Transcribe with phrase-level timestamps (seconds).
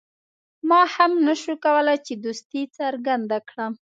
[0.69, 3.73] ما هم نه شو کولای چې دوستي څرګنده کړم.